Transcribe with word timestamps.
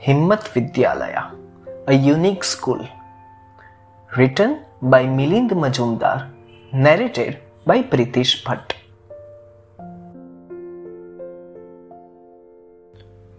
Himmat 0.00 0.42
Vidyalaya, 0.52 1.34
a 1.86 1.94
unique 1.94 2.44
school. 2.44 2.86
Written 4.16 4.60
by 4.82 5.04
Milind 5.06 5.50
Majumdar, 5.50 6.30
narrated 6.72 7.38
by 7.64 7.82
Pritish 7.82 8.42
Bhatt. 8.44 8.72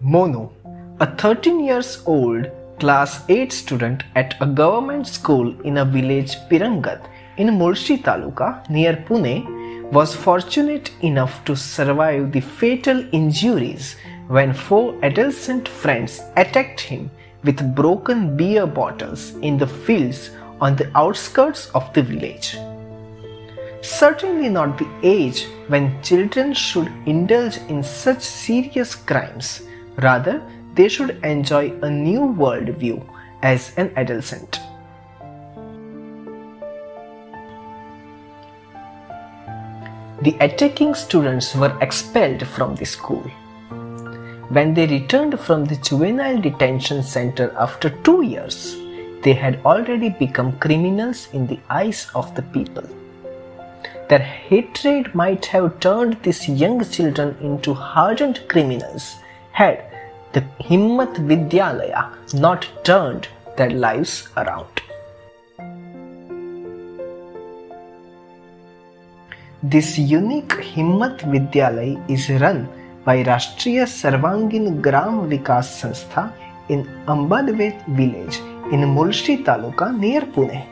Monu, 0.02 0.50
a 0.98 1.06
13 1.16 1.64
years 1.64 2.02
old 2.06 2.50
class 2.80 3.22
8 3.28 3.52
student 3.52 4.02
at 4.16 4.34
a 4.40 4.46
government 4.46 5.06
school 5.06 5.54
in 5.60 5.78
a 5.78 5.84
village 5.84 6.36
Pirangut 6.50 7.06
in 7.36 7.48
Mulshi 7.48 8.02
Taluka 8.02 8.68
near 8.68 8.94
Pune, 9.08 9.92
was 9.92 10.16
fortunate 10.16 10.90
enough 11.02 11.44
to 11.44 11.54
survive 11.54 12.32
the 12.32 12.40
fatal 12.40 13.04
injuries 13.12 13.94
when 14.28 14.52
four 14.52 14.94
adolescent 15.04 15.68
friends 15.68 16.20
attacked 16.36 16.80
him 16.80 17.10
with 17.44 17.74
broken 17.74 18.36
beer 18.36 18.66
bottles 18.66 19.36
in 19.36 19.56
the 19.56 19.66
fields 19.66 20.30
on 20.60 20.74
the 20.74 20.90
outskirts 20.96 21.70
of 21.70 21.92
the 21.92 22.02
village. 22.02 22.56
Certainly 23.82 24.48
not 24.48 24.78
the 24.78 24.88
age 25.02 25.46
when 25.68 26.02
children 26.02 26.52
should 26.54 26.90
indulge 27.06 27.58
in 27.68 27.84
such 27.84 28.20
serious 28.20 28.96
crimes, 28.96 29.62
rather, 29.98 30.42
they 30.74 30.88
should 30.88 31.24
enjoy 31.24 31.72
a 31.82 31.90
new 31.90 32.22
world 32.26 32.68
view 32.70 33.08
as 33.42 33.72
an 33.76 33.92
adolescent. 33.96 34.60
The 40.22 40.36
attacking 40.40 40.94
students 40.94 41.54
were 41.54 41.78
expelled 41.80 42.44
from 42.46 42.74
the 42.74 42.86
school. 42.86 43.30
When 44.48 44.74
they 44.74 44.86
returned 44.86 45.40
from 45.40 45.64
the 45.64 45.74
juvenile 45.76 46.40
detention 46.40 47.02
center 47.02 47.52
after 47.58 47.90
two 47.90 48.22
years, 48.22 48.76
they 49.22 49.32
had 49.32 49.58
already 49.64 50.10
become 50.10 50.58
criminals 50.58 51.28
in 51.32 51.48
the 51.48 51.58
eyes 51.68 52.08
of 52.14 52.32
the 52.36 52.42
people. 52.42 52.84
Their 54.08 54.20
hatred 54.20 55.12
might 55.16 55.46
have 55.46 55.80
turned 55.80 56.22
these 56.22 56.48
young 56.48 56.84
children 56.84 57.36
into 57.40 57.74
hardened 57.74 58.40
criminals 58.46 59.16
had 59.50 59.82
the 60.32 60.42
Himmat 60.60 61.14
Vidyalaya 61.28 62.14
not 62.34 62.68
turned 62.84 63.26
their 63.56 63.70
lives 63.70 64.28
around. 64.36 64.68
This 69.60 69.98
unique 69.98 70.56
Himmat 70.72 71.18
Vidyalaya 71.34 71.98
is 72.08 72.30
run 72.30 72.68
by 73.06 73.22
Rashtriya 73.22 73.86
Sarvangin 73.86 74.82
Gram 74.82 75.30
Vikas 75.30 75.68
Sanstha 75.80 76.32
in 76.68 76.80
Ambadvet 77.06 77.86
village 77.86 78.38
in 78.72 78.80
Mulshi 78.96 79.44
Taluka 79.44 79.96
near 79.96 80.22
Pune. 80.22 80.66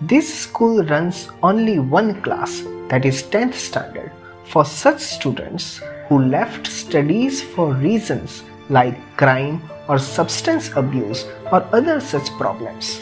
This 0.00 0.32
school 0.44 0.84
runs 0.84 1.28
only 1.42 1.80
one 1.80 2.22
class, 2.22 2.62
that 2.88 3.04
is 3.04 3.24
10th 3.24 3.54
standard, 3.54 4.12
for 4.44 4.64
such 4.64 5.00
students 5.00 5.80
who 6.08 6.22
left 6.22 6.66
studies 6.68 7.42
for 7.42 7.72
reasons 7.74 8.44
like 8.68 8.96
crime 9.16 9.60
or 9.88 9.98
substance 9.98 10.70
abuse 10.76 11.26
or 11.50 11.66
other 11.72 12.00
such 12.00 12.30
problems. 12.38 13.00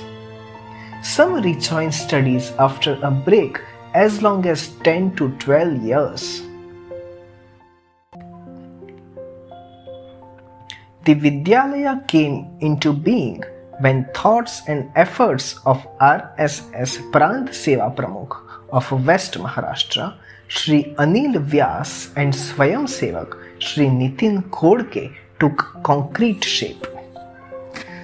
Some 1.02 1.42
rejoin 1.42 1.92
studies 1.92 2.52
after 2.58 2.98
a 3.02 3.10
break 3.10 3.60
as 3.94 4.22
long 4.22 4.46
as 4.46 4.70
10 4.84 5.16
to 5.16 5.30
12 5.38 5.82
years. 5.82 6.49
The 11.10 11.16
Vidyalaya 11.16 12.06
came 12.06 12.56
into 12.60 12.92
being 12.92 13.42
when 13.80 14.04
thoughts 14.14 14.62
and 14.68 14.92
efforts 14.94 15.58
of 15.66 15.84
RSS 15.98 17.10
Prant 17.10 17.48
Seva 17.48 17.92
Pramukh 17.96 18.36
of 18.70 18.92
West 19.04 19.34
Maharashtra, 19.34 20.14
Sri 20.46 20.94
Anil 20.98 21.44
Vyas 21.44 22.12
and 22.14 22.32
Swayam 22.32 22.86
Sevak 22.86 23.36
Sri 23.58 23.86
Nitin 23.86 24.48
Khodke 24.50 25.12
took 25.40 25.82
concrete 25.82 26.44
shape. 26.44 26.86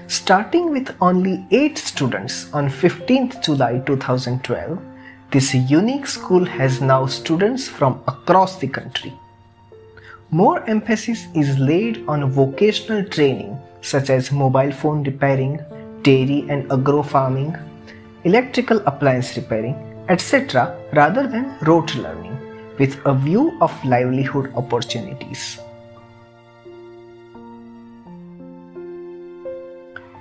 Starting 0.09 0.73
with 0.73 0.93
only 1.01 1.47
8 1.53 1.79
students 1.79 2.53
on 2.53 2.69
15th 2.69 3.41
July 3.41 3.79
2012, 3.87 4.81
this 5.31 5.55
unique 5.55 6.09
school 6.09 6.45
has 6.45 6.81
now 6.81 7.07
students 7.07 7.69
from 7.69 8.03
across 8.09 8.59
the 8.59 8.67
country. 8.67 9.15
More 10.37 10.63
emphasis 10.69 11.29
is 11.35 11.59
laid 11.59 12.05
on 12.07 12.31
vocational 12.31 13.05
training 13.05 13.59
such 13.81 14.11
as 14.11 14.31
mobile 14.31 14.71
phone 14.71 15.03
repairing, 15.03 15.61
dairy 16.03 16.45
and 16.51 16.71
agro 16.71 17.03
farming, 17.03 17.57
electrical 18.25 18.83
appliance 18.85 19.35
repairing, 19.35 19.77
etc., 20.11 20.77
rather 20.93 21.27
than 21.27 21.57
rote 21.63 21.95
learning, 21.95 22.37
with 22.79 22.99
a 23.07 23.15
view 23.15 23.57
of 23.63 23.73
livelihood 23.83 24.53
opportunities. 24.57 25.59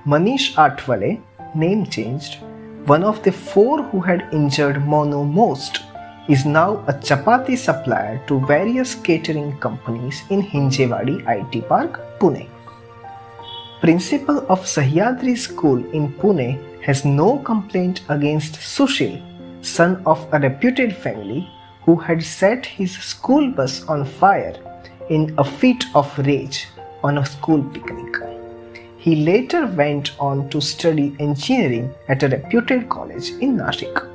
Manish 0.06 0.54
Atwale, 0.56 1.22
name 1.56 1.86
changed, 1.88 2.38
one 2.86 3.04
of 3.04 3.22
the 3.24 3.34
four 3.34 3.84
who 3.84 4.00
had 4.00 4.30
injured 4.32 4.78
Monu 4.78 5.30
most, 5.30 5.82
is 6.28 6.46
now 6.46 6.84
a 6.88 6.94
chapati 6.94 7.58
supplier 7.58 8.20
to 8.28 8.40
various 8.48 8.96
catering 8.96 9.58
companies 9.60 10.24
in 10.30 10.42
Hinjewadi 10.42 11.18
IT 11.28 11.68
Park, 11.70 12.00
Pune. 12.20 12.48
Principal 13.80 14.40
of 14.50 14.62
Sahyadri 14.62 15.38
School 15.38 15.86
in 15.94 16.12
Pune 16.14 16.82
has 16.82 17.06
no 17.06 17.38
complaint 17.40 18.02
against 18.10 18.56
Sushil, 18.56 19.22
son 19.64 20.02
of 20.06 20.28
a 20.34 20.40
reputed 20.40 20.96
family 20.96 21.48
who 21.84 21.96
had 21.96 22.24
set 22.24 22.66
his 22.66 22.94
school 22.94 23.52
bus 23.52 23.86
on 23.88 24.04
fire 24.04 24.56
in 25.10 25.36
a 25.38 25.44
fit 25.44 25.86
of 25.94 26.18
rage 26.20 26.68
on 27.04 27.20
a 27.20 27.26
school 27.26 27.64
picnic. 27.64 28.18
He 28.98 29.18
later 29.18 29.68
went 29.68 30.20
on 30.20 30.50
to 30.50 30.60
study 30.60 31.16
engineering 31.20 31.94
at 32.08 32.24
a 32.24 32.30
reputed 32.30 32.90
college 32.90 33.30
in 33.40 33.58
Nashik. 33.58 34.15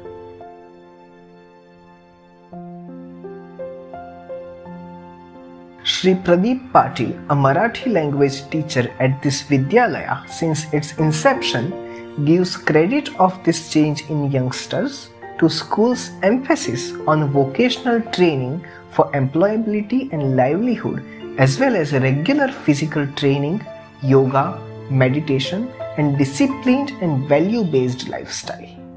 Sri 6.00 6.14
Pradeep 6.14 6.60
Patil, 6.72 7.10
a 7.28 7.34
Marathi 7.36 7.92
language 7.92 8.48
teacher 8.48 8.90
at 9.00 9.22
this 9.22 9.42
Vidyalaya 9.42 10.26
since 10.26 10.64
its 10.72 10.96
inception, 10.96 12.24
gives 12.24 12.56
credit 12.56 13.10
of 13.20 13.36
this 13.44 13.70
change 13.70 14.08
in 14.08 14.30
youngsters 14.30 15.10
to 15.38 15.50
school's 15.50 16.08
emphasis 16.22 16.94
on 17.06 17.28
vocational 17.30 18.00
training 18.16 18.64
for 18.92 19.12
employability 19.12 20.10
and 20.10 20.36
livelihood 20.36 21.04
as 21.36 21.60
well 21.60 21.76
as 21.76 21.92
regular 21.92 22.48
physical 22.50 23.06
training, 23.08 23.62
yoga, 24.02 24.58
meditation, 24.88 25.70
and 25.98 26.16
disciplined 26.16 26.92
and 27.02 27.28
value 27.28 27.62
based 27.62 28.08
lifestyle. 28.08 28.89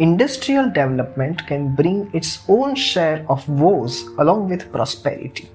Industrial 0.00 0.64
development 0.64 1.46
can 1.46 1.74
bring 1.74 2.10
its 2.14 2.38
own 2.48 2.74
share 2.74 3.26
of 3.28 3.46
woes 3.46 4.08
along 4.18 4.48
with 4.48 4.72
prosperity. 4.72 5.50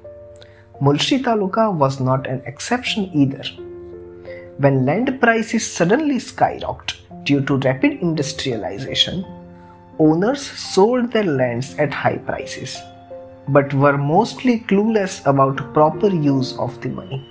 Mulshi 0.79 1.23
Taluka 1.23 1.73
was 1.73 2.00
not 2.00 2.28
an 2.28 2.44
exception 2.45 3.09
either. 3.11 3.44
When 4.57 4.85
land 4.85 5.19
prices 5.19 5.66
suddenly 5.66 6.17
skyrocketed 6.17 7.23
due 7.23 7.41
to 7.41 7.57
rapid 7.57 7.94
industrialization, 8.01 9.25
owners 9.97 10.41
sold 10.41 11.12
their 11.12 11.23
lands 11.23 11.73
at 11.79 11.91
high 11.91 12.19
prices 12.19 12.77
but 13.47 13.74
were 13.74 13.97
mostly 13.97 14.59
clueless 14.59 15.25
about 15.25 15.74
proper 15.74 16.09
use 16.09 16.57
of 16.57 16.80
the 16.81 16.89
money. 16.89 17.27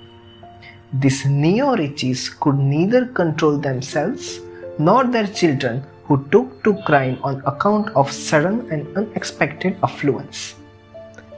These 0.93 1.25
neo 1.25 1.75
riches 1.77 2.27
could 2.27 2.57
neither 2.57 3.05
control 3.05 3.57
themselves 3.57 4.39
nor 4.79 5.05
their 5.05 5.27
children 5.27 5.85
who 6.07 6.23
took 6.31 6.63
to 6.63 6.73
crime 6.83 7.17
on 7.23 7.41
account 7.45 7.89
of 7.95 8.11
sudden 8.11 8.71
and 8.71 8.97
unexpected 8.97 9.77
affluence. 9.83 10.55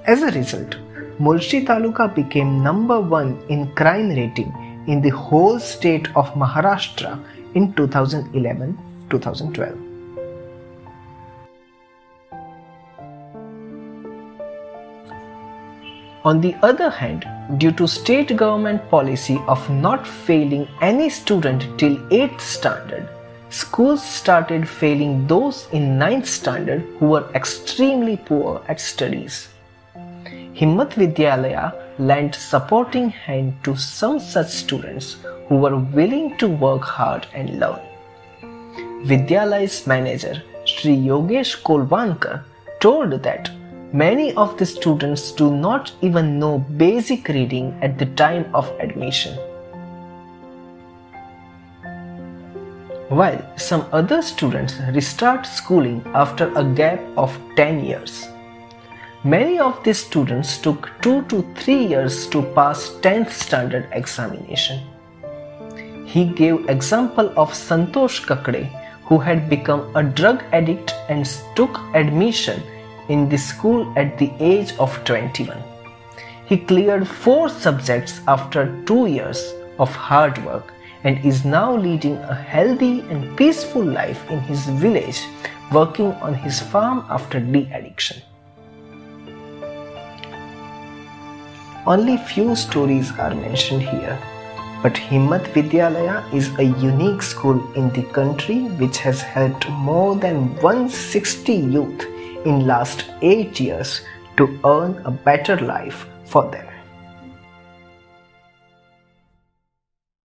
As 0.06 0.22
a 0.22 0.32
result, 0.32 0.78
Mulshi 1.20 1.66
Taluka 1.66 2.14
became 2.14 2.64
number 2.64 3.00
one 3.00 3.40
in 3.50 3.74
crime 3.76 4.10
rating 4.10 4.54
in 4.88 5.02
the 5.02 5.10
whole 5.10 5.60
state 5.60 6.08
of 6.16 6.30
Maharashtra 6.34 7.20
in 7.56 7.74
2011 7.74 8.78
2012. 9.10 9.88
On 16.26 16.42
the 16.42 16.56
other 16.62 16.90
hand, 16.90 17.26
due 17.58 17.72
to 17.72 17.88
state 17.88 18.36
government 18.36 18.90
policy 18.90 19.42
of 19.48 19.70
not 19.70 20.06
failing 20.06 20.68
any 20.82 21.10
student 21.10 21.80
till 21.80 21.96
8th 22.10 22.42
standard, 22.42 23.08
schools 23.50 24.04
started 24.04 24.68
failing 24.68 25.26
those 25.28 25.68
in 25.72 25.98
9th 25.98 26.26
standard 26.26 26.82
who 27.00 27.08
were 27.08 27.30
extremely 27.34 28.18
poor 28.18 28.62
at 28.68 28.80
studies. 28.82 29.50
Himmat 30.54 30.92
Vidyalaya 30.94 31.74
lent 32.00 32.36
supporting 32.36 33.10
hand 33.10 33.54
to 33.64 33.76
some 33.76 34.20
such 34.20 34.50
students 34.50 35.18
who 35.48 35.58
were 35.58 35.78
willing 35.78 36.38
to 36.38 36.48
work 36.48 36.84
hard 36.84 37.28
and 37.34 37.60
learn. 37.60 37.80
Vidyalaya's 39.06 39.88
manager, 39.88 40.44
Sri 40.66 40.96
Yogesh 40.96 41.62
Kolvankar, 41.62 42.44
told 42.80 43.24
that 43.24 43.52
many 43.94 44.34
of 44.34 44.58
the 44.58 44.66
students 44.66 45.32
do 45.32 45.56
not 45.56 45.92
even 46.02 46.40
know 46.40 46.60
basic 46.60 47.28
reading 47.30 47.78
at 47.82 47.98
the 47.98 48.08
time 48.08 48.54
of 48.54 48.70
admission. 48.80 49.38
While 53.10 53.42
some 53.58 53.86
other 53.94 54.22
students 54.22 54.80
restart 54.94 55.46
schooling 55.46 56.04
after 56.14 56.52
a 56.56 56.64
gap 56.64 57.00
of 57.16 57.38
10 57.56 57.86
years. 57.86 58.28
Many 59.24 59.60
of 59.60 59.82
these 59.84 60.00
students 60.00 60.58
took 60.58 60.90
2 61.02 61.24
to 61.30 61.42
3 61.56 61.86
years 61.86 62.28
to 62.28 62.42
pass 62.54 62.90
10th 63.02 63.32
standard 63.32 63.88
examination. 63.94 64.82
He 66.06 66.26
gave 66.26 66.70
example 66.70 67.32
of 67.38 67.54
Santosh 67.54 68.26
Kakade 68.26 68.70
who 69.08 69.18
had 69.18 69.50
become 69.50 69.90
a 69.96 70.04
drug 70.04 70.44
addict 70.52 70.94
and 71.08 71.26
took 71.56 71.80
admission 71.96 72.62
in 73.08 73.30
the 73.30 73.38
school 73.38 73.94
at 73.96 74.18
the 74.18 74.32
age 74.40 74.74
of 74.80 75.02
21. 75.06 75.58
He 76.46 76.58
cleared 76.58 77.08
four 77.08 77.48
subjects 77.48 78.20
after 78.28 78.84
two 78.86 79.06
years 79.06 79.54
of 79.80 79.96
hard 79.96 80.44
work 80.44 80.74
and 81.04 81.24
is 81.26 81.46
now 81.46 81.76
leading 81.76 82.16
a 82.18 82.34
healthy 82.36 83.02
and 83.10 83.36
peaceful 83.38 83.84
life 83.84 84.30
in 84.30 84.40
his 84.42 84.66
village, 84.66 85.22
working 85.72 86.12
on 86.14 86.34
his 86.34 86.60
farm 86.60 87.06
after 87.10 87.40
de 87.40 87.70
addiction. 87.74 88.22
Only 91.86 92.18
few 92.18 92.56
stories 92.56 93.12
are 93.18 93.34
mentioned 93.34 93.82
here, 93.82 94.20
but 94.84 94.94
Himmat 94.94 95.46
Vidyalaya 95.54 96.22
is 96.34 96.50
a 96.60 96.64
unique 96.64 97.22
school 97.22 97.60
in 97.76 97.90
the 97.92 98.04
country 98.12 98.64
which 98.82 98.98
has 99.00 99.22
helped 99.22 99.70
more 99.70 100.16
than 100.16 100.54
160 100.56 101.54
youth 101.54 102.06
in 102.46 102.68
last 102.68 103.06
8 103.22 103.60
years 103.60 104.02
to 104.38 104.60
earn 104.66 105.02
a 105.06 105.12
better 105.12 105.58
life 105.58 106.06
for 106.26 106.50
them. 106.52 106.77